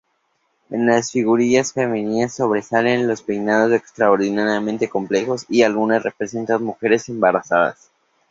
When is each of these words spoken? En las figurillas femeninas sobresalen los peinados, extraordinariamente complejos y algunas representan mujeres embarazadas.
En 0.71 0.87
las 0.87 1.11
figurillas 1.11 1.73
femeninas 1.73 2.33
sobresalen 2.33 3.07
los 3.07 3.21
peinados, 3.21 3.71
extraordinariamente 3.71 4.89
complejos 4.89 5.45
y 5.47 5.61
algunas 5.61 6.01
representan 6.01 6.63
mujeres 6.63 7.07
embarazadas. 7.09 7.91